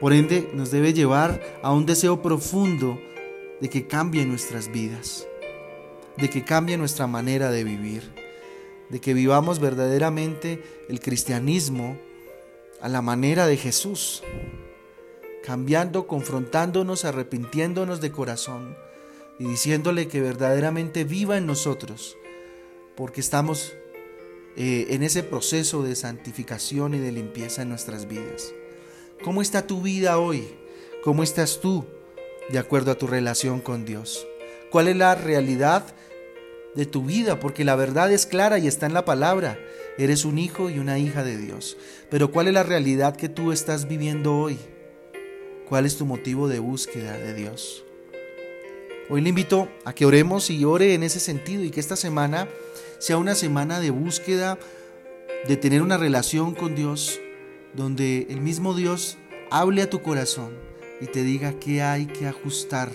por 0.00 0.12
ende, 0.12 0.48
nos 0.54 0.70
debe 0.70 0.92
llevar 0.92 1.42
a 1.64 1.72
un 1.72 1.84
deseo 1.84 2.22
profundo 2.22 3.00
de 3.60 3.68
que 3.68 3.88
cambie 3.88 4.24
nuestras 4.24 4.70
vidas, 4.70 5.26
de 6.16 6.30
que 6.30 6.44
cambie 6.44 6.76
nuestra 6.76 7.08
manera 7.08 7.50
de 7.50 7.64
vivir, 7.64 8.12
de 8.88 9.00
que 9.00 9.14
vivamos 9.14 9.58
verdaderamente 9.58 10.62
el 10.88 11.00
cristianismo 11.00 11.98
a 12.80 12.88
la 12.88 13.02
manera 13.02 13.48
de 13.48 13.56
Jesús, 13.56 14.22
cambiando, 15.46 16.08
confrontándonos, 16.08 17.04
arrepintiéndonos 17.04 18.00
de 18.00 18.10
corazón 18.10 18.76
y 19.38 19.46
diciéndole 19.46 20.08
que 20.08 20.20
verdaderamente 20.20 21.04
viva 21.04 21.36
en 21.36 21.46
nosotros, 21.46 22.16
porque 22.96 23.20
estamos 23.20 23.72
eh, 24.56 24.88
en 24.90 25.04
ese 25.04 25.22
proceso 25.22 25.84
de 25.84 25.94
santificación 25.94 26.94
y 26.94 26.98
de 26.98 27.12
limpieza 27.12 27.62
en 27.62 27.68
nuestras 27.68 28.08
vidas. 28.08 28.52
¿Cómo 29.22 29.40
está 29.40 29.68
tu 29.68 29.82
vida 29.82 30.18
hoy? 30.18 30.48
¿Cómo 31.04 31.22
estás 31.22 31.60
tú 31.60 31.84
de 32.50 32.58
acuerdo 32.58 32.90
a 32.90 32.98
tu 32.98 33.06
relación 33.06 33.60
con 33.60 33.84
Dios? 33.84 34.26
¿Cuál 34.72 34.88
es 34.88 34.96
la 34.96 35.14
realidad 35.14 35.94
de 36.74 36.86
tu 36.86 37.04
vida? 37.04 37.38
Porque 37.38 37.64
la 37.64 37.76
verdad 37.76 38.10
es 38.10 38.26
clara 38.26 38.58
y 38.58 38.66
está 38.66 38.86
en 38.86 38.94
la 38.94 39.04
palabra. 39.04 39.60
Eres 39.96 40.24
un 40.24 40.38
hijo 40.38 40.70
y 40.70 40.80
una 40.80 40.98
hija 40.98 41.22
de 41.22 41.36
Dios. 41.36 41.76
Pero 42.10 42.32
¿cuál 42.32 42.48
es 42.48 42.54
la 42.54 42.64
realidad 42.64 43.14
que 43.14 43.28
tú 43.28 43.52
estás 43.52 43.86
viviendo 43.86 44.36
hoy? 44.36 44.58
¿Cuál 45.68 45.84
es 45.84 45.96
tu 45.96 46.06
motivo 46.06 46.46
de 46.46 46.60
búsqueda 46.60 47.18
de 47.18 47.34
Dios? 47.34 47.84
Hoy 49.10 49.20
le 49.20 49.30
invito 49.30 49.68
a 49.84 49.94
que 49.94 50.06
oremos 50.06 50.48
y 50.48 50.64
ore 50.64 50.94
en 50.94 51.02
ese 51.02 51.18
sentido 51.18 51.64
y 51.64 51.70
que 51.70 51.80
esta 51.80 51.96
semana 51.96 52.48
sea 52.98 53.18
una 53.18 53.34
semana 53.34 53.80
de 53.80 53.90
búsqueda, 53.90 54.60
de 55.48 55.56
tener 55.56 55.82
una 55.82 55.96
relación 55.96 56.54
con 56.54 56.76
Dios, 56.76 57.18
donde 57.74 58.28
el 58.30 58.40
mismo 58.40 58.74
Dios 58.74 59.18
hable 59.50 59.82
a 59.82 59.90
tu 59.90 60.02
corazón 60.02 60.52
y 61.00 61.06
te 61.06 61.24
diga 61.24 61.58
qué 61.58 61.82
hay 61.82 62.06
que 62.06 62.28
ajustar, 62.28 62.92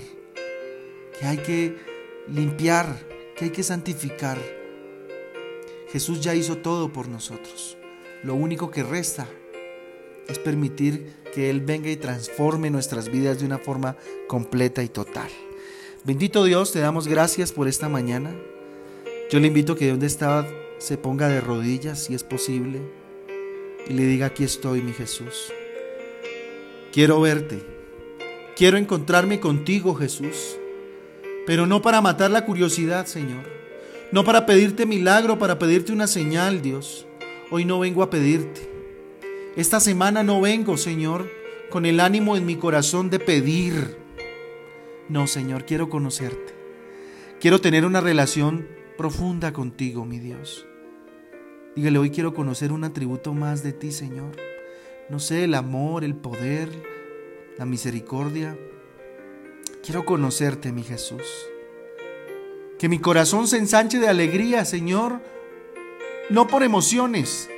qué 1.19 1.25
hay 1.25 1.37
que 1.39 1.77
limpiar, 2.29 3.05
qué 3.35 3.45
hay 3.45 3.51
que 3.51 3.63
santificar. 3.63 4.37
Jesús 5.91 6.21
ya 6.21 6.35
hizo 6.35 6.59
todo 6.59 6.93
por 6.93 7.09
nosotros. 7.09 7.75
Lo 8.23 8.33
único 8.33 8.71
que 8.71 8.83
resta 8.83 9.27
es 10.31 10.39
permitir 10.39 11.13
que 11.33 11.49
Él 11.49 11.61
venga 11.61 11.89
y 11.89 11.97
transforme 11.97 12.69
nuestras 12.69 13.09
vidas 13.11 13.39
de 13.39 13.45
una 13.45 13.57
forma 13.57 13.97
completa 14.27 14.83
y 14.83 14.89
total. 14.89 15.29
Bendito 16.03 16.43
Dios, 16.43 16.71
te 16.71 16.79
damos 16.79 17.07
gracias 17.07 17.51
por 17.51 17.67
esta 17.67 17.87
mañana. 17.87 18.33
Yo 19.29 19.39
le 19.39 19.47
invito 19.47 19.73
a 19.73 19.77
que 19.77 19.89
donde 19.89 20.07
estaba 20.07 20.47
se 20.79 20.97
ponga 20.97 21.27
de 21.27 21.41
rodillas, 21.41 22.05
si 22.05 22.15
es 22.15 22.23
posible, 22.23 22.81
y 23.87 23.93
le 23.93 24.03
diga, 24.03 24.25
aquí 24.25 24.43
estoy, 24.43 24.81
mi 24.81 24.93
Jesús. 24.93 25.53
Quiero 26.91 27.21
verte. 27.21 27.63
Quiero 28.55 28.77
encontrarme 28.77 29.39
contigo, 29.39 29.93
Jesús. 29.93 30.57
Pero 31.45 31.67
no 31.67 31.81
para 31.81 32.01
matar 32.01 32.31
la 32.31 32.45
curiosidad, 32.45 33.05
Señor. 33.05 33.43
No 34.11 34.23
para 34.23 34.45
pedirte 34.45 34.85
milagro, 34.85 35.37
para 35.37 35.59
pedirte 35.59 35.91
una 35.91 36.07
señal, 36.07 36.61
Dios. 36.61 37.05
Hoy 37.51 37.63
no 37.63 37.79
vengo 37.79 38.01
a 38.01 38.09
pedirte. 38.09 38.70
Esta 39.55 39.79
semana 39.79 40.23
no 40.23 40.41
vengo, 40.41 40.77
Señor, 40.77 41.29
con 41.69 41.85
el 41.85 41.99
ánimo 41.99 42.37
en 42.37 42.45
mi 42.45 42.55
corazón 42.55 43.09
de 43.09 43.19
pedir 43.19 44.01
no, 45.11 45.27
Señor, 45.27 45.65
quiero 45.65 45.89
conocerte. 45.89 46.53
Quiero 47.41 47.59
tener 47.59 47.85
una 47.85 47.99
relación 47.99 48.65
profunda 48.97 49.51
contigo, 49.51 50.05
mi 50.05 50.19
Dios. 50.19 50.65
Dígale, 51.75 51.99
hoy 51.99 52.11
quiero 52.11 52.33
conocer 52.33 52.71
un 52.71 52.85
atributo 52.85 53.33
más 53.33 53.61
de 53.61 53.73
ti, 53.73 53.91
Señor. 53.91 54.37
No 55.09 55.19
sé, 55.19 55.43
el 55.43 55.53
amor, 55.53 56.05
el 56.05 56.15
poder, 56.15 56.69
la 57.57 57.65
misericordia. 57.65 58.57
Quiero 59.83 60.05
conocerte, 60.05 60.71
mi 60.71 60.83
Jesús. 60.83 61.27
Que 62.79 62.87
mi 62.87 62.99
corazón 62.99 63.49
se 63.49 63.57
ensanche 63.57 63.99
de 63.99 64.07
alegría, 64.07 64.63
Señor, 64.63 65.19
no 66.29 66.47
por 66.47 66.63
emociones, 66.63 67.49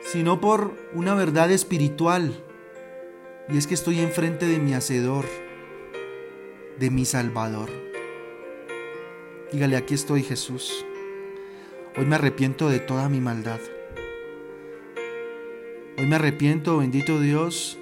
sino 0.00 0.40
por 0.40 0.74
una 0.94 1.14
verdad 1.14 1.50
espiritual. 1.50 2.42
Y 3.48 3.56
es 3.56 3.66
que 3.66 3.74
estoy 3.74 4.00
enfrente 4.00 4.46
de 4.46 4.58
mi 4.58 4.72
Hacedor 4.74 5.24
de 6.78 6.90
mi 6.90 7.04
Salvador. 7.04 7.70
Dígale, 9.52 9.76
aquí 9.76 9.94
estoy 9.94 10.22
Jesús. 10.22 10.84
Hoy 11.96 12.06
me 12.06 12.14
arrepiento 12.14 12.68
de 12.68 12.78
toda 12.78 13.08
mi 13.08 13.20
maldad. 13.20 13.60
Hoy 15.96 16.06
me 16.06 16.16
arrepiento, 16.16 16.78
bendito 16.78 17.20
Dios, 17.20 17.78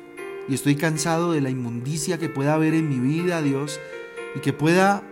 y 0.49 0.55
estoy 0.55 0.77
cansado 0.77 1.33
de 1.33 1.43
la 1.43 1.51
inmundicia 1.51 2.19
que 2.19 2.31
pueda 2.31 2.55
haber 2.55 2.73
en 2.73 2.89
mi 2.89 2.99
vida, 2.99 3.43
Dios, 3.43 3.79
y 4.35 4.41
que 4.41 4.53
pueda 4.53 5.03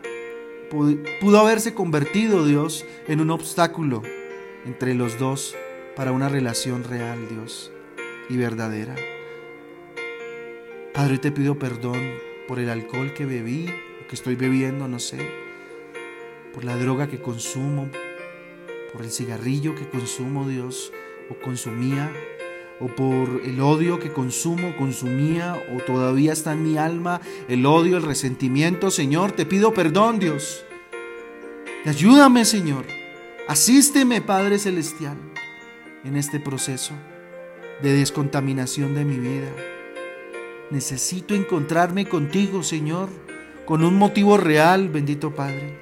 pudo 1.21 1.39
haberse 1.39 1.75
convertido, 1.75 2.47
Dios, 2.47 2.85
en 3.07 3.21
un 3.21 3.31
obstáculo 3.31 4.03
entre 4.65 4.95
los 4.95 5.19
dos 5.19 5.55
para 5.97 6.13
una 6.13 6.29
relación 6.29 6.85
real, 6.85 7.29
Dios, 7.29 7.71
y 8.29 8.37
verdadera. 8.37 8.95
Padre, 10.93 11.19
te 11.19 11.33
pido 11.33 11.59
perdón 11.59 12.01
por 12.47 12.59
el 12.59 12.71
alcohol 12.71 13.13
que 13.15 13.27
bebí 13.27 13.69
o 14.03 14.09
que 14.09 14.15
estoy 14.15 14.37
bebiendo, 14.37 14.89
no 14.89 14.99
sé, 14.99 15.19
por 16.53 16.65
la 16.65 16.77
droga 16.77 17.09
que 17.09 17.21
consumo, 17.21 17.91
por 18.93 19.03
el 19.03 19.11
cigarrillo 19.11 19.75
que 19.75 19.89
consumo, 19.89 20.49
Dios, 20.49 20.93
o 21.31 21.35
consumía, 21.43 22.13
o 22.81 22.87
por 22.87 23.43
el 23.45 23.61
odio 23.61 23.99
que 23.99 24.13
consumo, 24.13 24.77
consumía, 24.77 25.61
o 25.75 25.83
todavía 25.83 26.33
está 26.33 26.53
en 26.53 26.63
mi 26.63 26.77
alma 26.77 27.21
el 27.49 27.67
odio, 27.67 27.97
el 27.97 28.03
resentimiento, 28.03 28.91
Señor, 28.91 29.33
te 29.33 29.47
pido 29.47 29.75
perdón, 29.75 30.19
Dios. 30.19 30.65
ayúdame, 31.85 32.45
Señor. 32.45 32.85
Asísteme, 33.47 34.23
Padre 34.23 34.59
Celestial, 34.59 35.19
en 36.05 36.17
este 36.17 36.39
proceso 36.39 36.95
de 37.83 37.93
descontaminación 37.93 38.95
de 38.95 39.05
mi 39.05 39.19
vida. 39.19 39.51
Necesito 40.71 41.35
encontrarme 41.35 42.09
contigo, 42.09 42.63
Señor, 42.63 43.09
con 43.65 43.85
un 43.85 43.97
motivo 43.97 44.37
real, 44.37 44.89
bendito 44.89 45.35
Padre. 45.35 45.79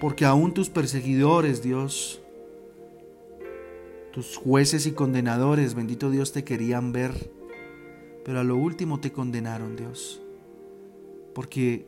Porque 0.00 0.24
aún 0.24 0.52
tus 0.52 0.68
perseguidores, 0.68 1.62
Dios, 1.62 2.20
tus 4.12 4.36
jueces 4.36 4.86
y 4.86 4.92
condenadores, 4.92 5.74
bendito 5.74 6.10
Dios, 6.10 6.32
te 6.32 6.44
querían 6.44 6.92
ver, 6.92 7.30
pero 8.24 8.40
a 8.40 8.44
lo 8.44 8.56
último 8.56 9.00
te 9.00 9.12
condenaron, 9.12 9.76
Dios, 9.76 10.22
porque 11.34 11.86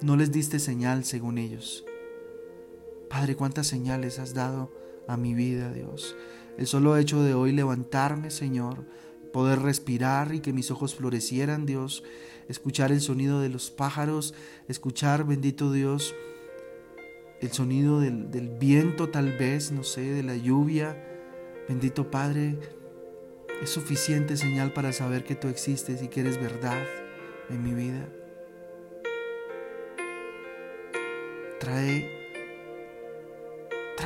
no 0.00 0.16
les 0.16 0.30
diste 0.32 0.58
señal 0.58 1.04
según 1.04 1.38
ellos. 1.38 1.84
Padre, 3.08 3.36
cuántas 3.36 3.66
señales 3.66 4.18
has 4.18 4.34
dado 4.34 4.70
a 5.06 5.16
mi 5.16 5.34
vida, 5.34 5.72
Dios. 5.72 6.14
El 6.56 6.66
solo 6.66 6.96
hecho 6.96 7.22
de 7.22 7.34
hoy 7.34 7.52
levantarme, 7.52 8.30
Señor, 8.30 8.84
poder 9.32 9.60
respirar 9.60 10.34
y 10.34 10.40
que 10.40 10.52
mis 10.52 10.70
ojos 10.70 10.94
florecieran, 10.94 11.66
Dios, 11.66 12.02
escuchar 12.48 12.92
el 12.92 13.00
sonido 13.00 13.40
de 13.40 13.48
los 13.48 13.70
pájaros, 13.70 14.34
escuchar, 14.68 15.24
bendito 15.24 15.72
Dios, 15.72 16.14
el 17.40 17.52
sonido 17.52 18.00
del, 18.00 18.30
del, 18.30 18.48
viento 18.48 19.10
tal 19.10 19.36
vez, 19.38 19.70
no 19.70 19.84
sé, 19.84 20.02
de 20.02 20.22
la 20.22 20.36
lluvia. 20.36 21.04
Bendito 21.68 22.10
Padre, 22.10 22.58
es 23.62 23.70
suficiente 23.70 24.36
señal 24.36 24.72
para 24.72 24.92
saber 24.92 25.24
que 25.24 25.34
tú 25.34 25.48
existes 25.48 26.02
y 26.02 26.08
que 26.08 26.20
eres 26.20 26.40
verdad 26.40 26.82
en 27.50 27.62
mi 27.62 27.74
vida. 27.74 28.08
Trae, 31.60 32.17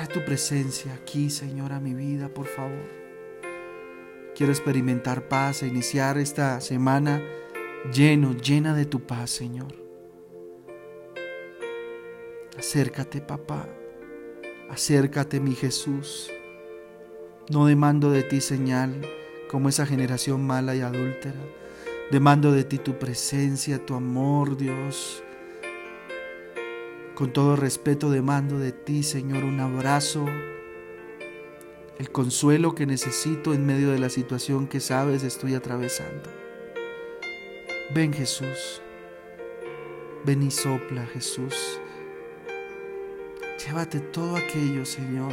tu 0.07 0.25
presencia 0.25 0.95
aquí, 0.95 1.31
Señor, 1.31 1.73
a 1.73 1.81
mi 1.81 1.95
vida, 1.95 2.29
por 2.29 2.47
favor. 2.47 3.03
Quiero 4.35 4.53
experimentar 4.53 5.29
paz 5.29 5.63
e 5.63 5.67
iniciar 5.67 6.19
esta 6.19 6.61
semana 6.61 7.23
lleno, 7.93 8.33
llena 8.33 8.75
de 8.75 8.87
tu 8.87 9.01
paz, 9.01 9.31
Señor. 9.31 9.75
Acércate, 12.59 13.21
papá. 13.21 13.69
Acércate, 14.71 15.41
mi 15.41 15.55
Jesús. 15.55 16.31
No 17.51 17.67
demando 17.67 18.11
de 18.11 18.23
ti 18.23 18.41
señal 18.41 19.03
como 19.51 19.69
esa 19.69 19.85
generación 19.85 20.47
mala 20.47 20.75
y 20.75 20.81
adúltera. 20.81 21.41
Demando 22.11 22.53
de 22.53 22.65
ti 22.65 22.79
tu 22.79 22.99
presencia, 22.99 23.85
tu 23.85 23.95
amor, 23.95 24.57
Dios. 24.57 25.23
Con 27.23 27.33
todo 27.33 27.55
respeto 27.55 28.11
demando 28.11 28.59
de 28.59 28.73
ti, 28.73 29.05
Señor, 29.05 29.45
un 29.45 29.61
abrazo 29.61 30.27
el 31.97 32.11
consuelo 32.11 32.75
que 32.75 32.85
necesito 32.85 33.55
en 33.55 33.65
medio 33.65 33.93
de 33.93 34.01
la 34.01 34.09
situación 34.09 34.67
que 34.67 34.81
sabes 34.81 35.23
estoy 35.23 35.55
atravesando. 35.55 36.29
Ven 37.95 38.13
Jesús, 38.13 38.83
Ven 40.25 40.43
y 40.43 40.51
sopla, 40.51 41.07
Jesús. 41.07 41.79
Llévate 43.65 44.01
todo 44.01 44.35
aquello, 44.35 44.85
Señor, 44.85 45.33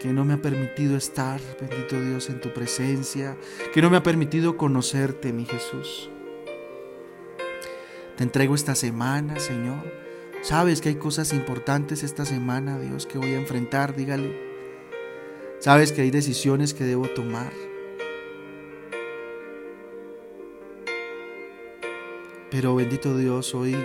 que 0.00 0.14
no 0.14 0.24
me 0.24 0.32
ha 0.32 0.40
permitido 0.40 0.96
estar, 0.96 1.42
bendito 1.60 2.00
Dios, 2.00 2.30
en 2.30 2.40
tu 2.40 2.54
presencia, 2.54 3.36
que 3.74 3.82
no 3.82 3.90
me 3.90 3.98
ha 3.98 4.02
permitido 4.02 4.56
conocerte, 4.56 5.30
mi 5.34 5.44
Jesús. 5.44 6.08
Te 8.16 8.22
entrego 8.22 8.54
esta 8.54 8.74
semana, 8.74 9.38
Señor. 9.38 9.99
Sabes 10.42 10.80
que 10.80 10.88
hay 10.88 10.94
cosas 10.94 11.32
importantes 11.34 12.02
esta 12.02 12.24
semana, 12.24 12.78
Dios, 12.78 13.06
que 13.06 13.18
voy 13.18 13.34
a 13.34 13.38
enfrentar, 13.38 13.94
dígale. 13.94 14.50
Sabes 15.58 15.92
que 15.92 16.00
hay 16.00 16.10
decisiones 16.10 16.72
que 16.72 16.84
debo 16.84 17.08
tomar. 17.08 17.52
Pero 22.50 22.74
bendito 22.74 23.16
Dios, 23.16 23.54
hoy 23.54 23.76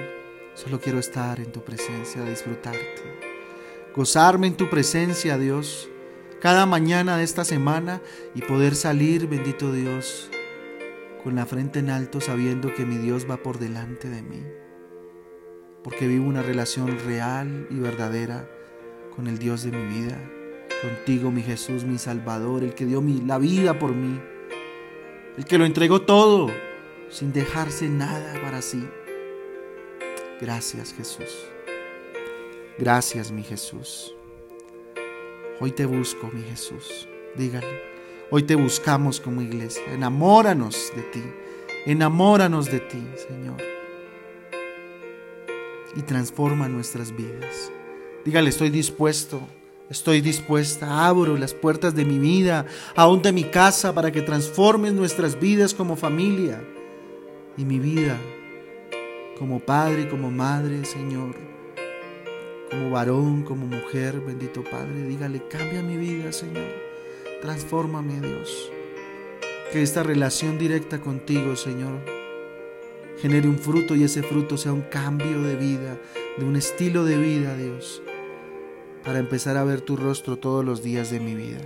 solo 0.54 0.80
quiero 0.80 1.00
estar 1.00 1.40
en 1.40 1.52
tu 1.52 1.64
presencia, 1.64 2.24
disfrutarte, 2.24 3.04
gozarme 3.94 4.48
en 4.48 4.56
tu 4.56 4.70
presencia, 4.70 5.38
Dios, 5.38 5.90
cada 6.42 6.66
mañana 6.66 7.18
de 7.18 7.26
esta 7.26 7.46
semana 7.46 8.02
y 8.34 8.42
poder 8.42 8.76
salir, 8.76 9.28
bendito 9.28 9.72
Dios, 9.72 10.32
con 11.24 11.36
la 11.36 11.46
frente 11.46 11.80
en 11.80 11.90
alto 11.90 12.22
sabiendo 12.22 12.74
que 12.74 12.86
mi 12.86 12.98
Dios 12.98 13.30
va 13.30 13.38
por 13.38 13.60
delante 13.60 14.10
de 14.10 14.22
mí, 14.24 14.44
porque 15.86 16.08
vivo 16.08 16.26
una 16.26 16.42
relación 16.42 16.98
real 17.06 17.68
y 17.70 17.76
verdadera 17.76 18.50
con 19.16 19.28
el 19.28 19.38
Dios 19.38 19.62
de 19.62 19.72
mi 19.72 19.86
vida, 19.86 20.20
contigo 20.82 21.30
mi 21.30 21.44
Jesús, 21.44 21.84
mi 21.84 22.00
Salvador, 22.00 22.64
el 22.64 22.74
que 22.74 22.88
dio 22.88 23.02
mi, 23.02 23.22
la 23.22 23.38
vida 23.38 23.78
por 23.78 23.94
mí, 23.94 24.20
el 25.38 25.46
que 25.46 25.60
lo 25.60 25.66
entregó 25.66 26.02
todo 26.02 26.50
sin 27.12 27.32
dejarse 27.32 27.88
nada 27.88 28.34
para 28.42 28.64
sí. 28.64 28.84
Gracias 30.42 30.92
Jesús. 30.92 31.46
Gracias 32.80 33.32
mi 33.32 33.44
Jesús. 33.44 34.16
Hoy 35.60 35.70
te 35.70 35.86
busco 35.86 36.32
mi 36.34 36.42
Jesús. 36.42 37.08
Dígale. 37.36 37.84
Hoy 38.32 38.42
te 38.42 38.56
buscamos 38.56 39.22
como 39.22 39.44
iglesia. 39.44 39.84
Enamóranos 39.94 40.92
de 40.96 41.04
ti. 41.04 41.24
Enamóranos 41.86 42.72
de 42.72 42.80
ti, 42.80 43.08
Señor. 43.28 43.75
Y 45.96 46.02
transforma 46.02 46.68
nuestras 46.68 47.16
vidas. 47.16 47.72
Dígale, 48.26 48.50
estoy 48.50 48.70
dispuesto. 48.70 49.42
Estoy 49.90 50.20
dispuesta, 50.20 51.08
abro 51.08 51.38
las 51.38 51.54
puertas 51.54 51.94
de 51.94 52.06
mi 52.06 52.18
vida, 52.18 52.66
aún 52.96 53.22
de 53.22 53.32
mi 53.32 53.44
casa, 53.44 53.94
para 53.94 54.12
que 54.12 54.24
transformes 54.24 54.94
nuestras 54.94 55.40
vidas 55.40 55.76
como 55.76 55.96
familia 55.96 56.60
y 57.56 57.66
mi 57.66 57.78
vida 57.78 58.18
como 59.38 59.60
padre, 59.60 60.08
como 60.08 60.32
madre, 60.32 60.86
Señor, 60.86 61.36
como 62.70 62.90
varón, 62.90 63.44
como 63.44 63.68
mujer, 63.68 64.20
bendito 64.22 64.64
Padre, 64.64 65.04
dígale, 65.04 65.48
cambia 65.48 65.82
mi 65.82 65.98
vida, 65.98 66.32
Señor, 66.32 66.68
transfórmame, 67.42 68.22
Dios. 68.22 68.72
Que 69.72 69.82
esta 69.82 70.04
relación 70.04 70.58
directa 70.58 71.02
contigo, 71.02 71.56
Señor, 71.56 72.00
genere 73.18 73.48
un 73.48 73.58
fruto 73.58 73.96
y 73.96 74.04
ese 74.04 74.24
fruto 74.24 74.58
sea 74.58 74.74
un 74.74 74.82
cambio 74.82 75.42
de 75.42 75.56
vida, 75.56 75.98
de 76.38 76.46
un 76.46 76.56
estilo 76.56 77.06
de 77.06 77.18
vida, 77.18 77.56
Dios, 77.56 78.02
para 79.04 79.20
empezar 79.20 79.58
a 79.58 79.64
ver 79.64 79.82
tu 79.82 79.96
rostro 79.96 80.38
todos 80.38 80.66
los 80.66 80.84
días 80.84 81.12
de 81.12 81.20
mi 81.20 81.36
vida. 81.36 81.62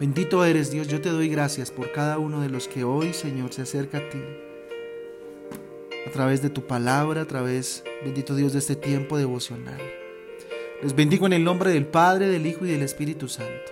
Bendito 0.00 0.44
eres, 0.44 0.70
Dios, 0.70 0.88
yo 0.88 1.00
te 1.00 1.10
doy 1.10 1.28
gracias 1.28 1.70
por 1.70 1.92
cada 1.92 2.18
uno 2.18 2.40
de 2.40 2.50
los 2.50 2.66
que 2.66 2.82
hoy, 2.82 3.12
Señor, 3.12 3.52
se 3.52 3.62
acerca 3.62 3.98
a 3.98 4.08
ti 4.08 4.18
a 6.06 6.10
través 6.10 6.42
de 6.42 6.50
tu 6.50 6.66
palabra, 6.66 7.22
a 7.22 7.26
través, 7.26 7.84
bendito 8.04 8.34
Dios, 8.34 8.52
de 8.52 8.58
este 8.58 8.74
tiempo 8.74 9.16
devocional. 9.16 9.80
Les 10.82 10.96
bendigo 10.96 11.26
en 11.26 11.32
el 11.32 11.44
nombre 11.44 11.70
del 11.70 11.86
Padre, 11.86 12.26
del 12.26 12.46
Hijo 12.46 12.66
y 12.66 12.70
del 12.70 12.82
Espíritu 12.82 13.28
Santo. 13.28 13.70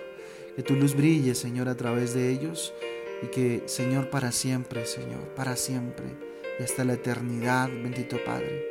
Que 0.55 0.63
tu 0.63 0.75
luz 0.75 0.95
brille, 0.95 1.35
Señor, 1.35 1.67
a 1.67 1.75
través 1.75 2.13
de 2.13 2.29
ellos 2.29 2.73
y 3.21 3.27
que, 3.27 3.63
Señor, 3.65 4.09
para 4.09 4.31
siempre, 4.31 4.85
Señor, 4.85 5.19
para 5.35 5.57
siempre 5.57 6.30
y 6.59 6.63
hasta 6.63 6.83
la 6.83 6.93
eternidad, 6.93 7.69
bendito 7.69 8.17
Padre, 8.23 8.65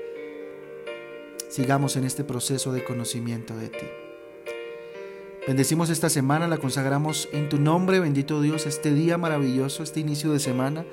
sigamos 1.49 1.97
en 1.97 2.05
este 2.05 2.25
proceso 2.25 2.73
de 2.73 2.85
conocimiento 2.85 3.57
de 3.57 3.69
ti. 3.69 3.87
Bendecimos 5.47 5.91
esta 5.91 6.11
semana, 6.11 6.49
la 6.49 6.59
consagramos 6.59 7.29
en 7.33 7.49
tu 7.49 7.59
nombre, 7.59 7.99
bendito 8.01 8.41
Dios, 8.41 8.67
este 8.67 8.95
día 8.95 9.19
maravilloso, 9.19 9.83
este 9.83 10.01
inicio 10.01 10.33
de 10.33 10.39
semana 10.39 10.85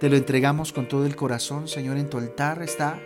te 0.00 0.10
lo 0.10 0.16
entregamos 0.16 0.72
con 0.72 0.88
todo 0.88 1.06
el 1.06 1.14
corazón, 1.14 1.68
Señor, 1.68 1.96
en 1.96 2.10
tu 2.10 2.18
altar 2.18 2.60
está 2.62 3.00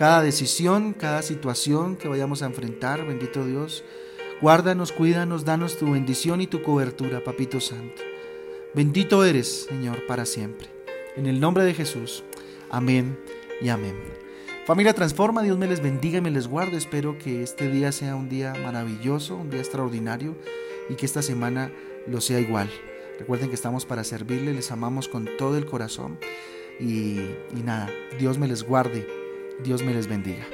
cada 0.00 0.22
decisión, 0.22 0.94
cada 0.94 1.20
situación 1.20 1.96
que 1.96 2.08
vayamos 2.08 2.40
a 2.42 2.46
enfrentar, 2.46 3.06
bendito 3.06 3.44
Dios. 3.44 3.84
Guárdanos, 4.40 4.92
cuídanos, 4.92 5.44
danos 5.44 5.76
tu 5.76 5.90
bendición 5.90 6.40
y 6.40 6.46
tu 6.46 6.62
cobertura, 6.62 7.22
Papito 7.22 7.60
Santo. 7.60 8.00
Bendito 8.74 9.22
eres, 9.22 9.66
Señor, 9.68 10.06
para 10.06 10.24
siempre. 10.24 10.68
En 11.16 11.26
el 11.26 11.38
nombre 11.38 11.64
de 11.64 11.74
Jesús. 11.74 12.24
Amén 12.70 13.18
y 13.60 13.68
amén. 13.68 13.96
Familia 14.66 14.94
Transforma, 14.94 15.42
Dios 15.42 15.58
me 15.58 15.66
les 15.66 15.82
bendiga 15.82 16.18
y 16.18 16.20
me 16.20 16.30
les 16.30 16.46
guarde. 16.46 16.76
Espero 16.76 17.18
que 17.18 17.42
este 17.42 17.68
día 17.68 17.90
sea 17.90 18.14
un 18.14 18.28
día 18.28 18.54
maravilloso, 18.62 19.36
un 19.36 19.50
día 19.50 19.60
extraordinario 19.60 20.36
y 20.88 20.94
que 20.94 21.06
esta 21.06 21.22
semana 21.22 21.72
lo 22.06 22.20
sea 22.20 22.38
igual. 22.38 22.70
Recuerden 23.18 23.48
que 23.48 23.54
estamos 23.56 23.84
para 23.84 24.04
servirle, 24.04 24.54
les 24.54 24.70
amamos 24.70 25.08
con 25.08 25.28
todo 25.36 25.56
el 25.56 25.66
corazón 25.66 26.18
y, 26.78 27.18
y 27.54 27.62
nada, 27.64 27.90
Dios 28.18 28.38
me 28.38 28.46
les 28.48 28.62
guarde, 28.62 29.06
Dios 29.62 29.82
me 29.82 29.92
les 29.92 30.06
bendiga. 30.06 30.46